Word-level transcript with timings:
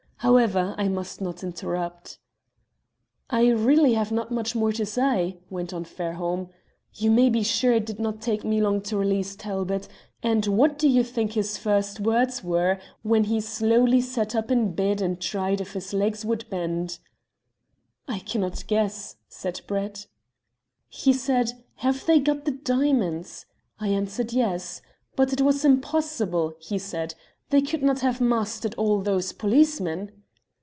However, 0.23 0.75
I 0.77 0.87
must 0.87 1.19
not 1.19 1.41
interrupt." 1.43 2.19
"I 3.31 3.47
really 3.49 3.95
have 3.95 4.11
not 4.11 4.29
much 4.29 4.53
more 4.53 4.71
to 4.71 4.85
say," 4.85 5.39
went 5.49 5.73
on 5.73 5.83
Fairholme. 5.83 6.49
"You 6.93 7.09
may 7.09 7.27
be 7.27 7.41
sure 7.41 7.73
it 7.73 7.87
did 7.87 7.99
not 7.99 8.21
take 8.21 8.43
me 8.43 8.61
long 8.61 8.81
to 8.81 8.97
release 8.97 9.35
Talbot, 9.35 9.87
and 10.21 10.45
what 10.45 10.77
do 10.77 10.87
you 10.87 11.03
think 11.03 11.31
his 11.33 11.57
first 11.57 11.99
words 11.99 12.43
were 12.43 12.79
when 13.01 13.23
he 13.23 13.41
slowly 13.41 13.99
sat 13.99 14.35
up 14.35 14.51
in 14.51 14.73
bed 14.75 15.01
and 15.01 15.19
tried 15.19 15.59
if 15.59 15.73
his 15.73 15.91
legs 15.91 16.23
would 16.23 16.47
bend?" 16.51 16.99
"I 18.07 18.19
cannot 18.19 18.67
guess," 18.67 19.15
said 19.27 19.61
Brett. 19.65 20.05
"He 20.87 21.13
said: 21.13 21.53
'Have 21.77 22.05
they 22.05 22.19
got 22.19 22.45
the 22.45 22.51
diamonds?' 22.51 23.47
"I 23.79 23.87
answered 23.87 24.33
'Yes.' 24.33 24.83
"'But 25.15 25.33
it 25.33 25.41
was 25.41 25.65
impossible,' 25.65 26.53
he 26.59 26.77
said. 26.77 27.15
'They 27.49 27.61
could 27.63 27.83
not 27.83 27.99
have 27.99 28.21
mastered 28.21 28.73
all 28.75 29.01
those 29.01 29.33
policemen.' 29.33 30.09